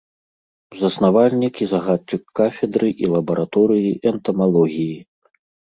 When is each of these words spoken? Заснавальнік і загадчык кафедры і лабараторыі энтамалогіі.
Заснавальнік 0.81 1.55
і 1.65 1.69
загадчык 1.73 2.23
кафедры 2.41 2.89
і 3.05 3.13
лабараторыі 3.13 3.97
энтамалогіі. 4.15 4.95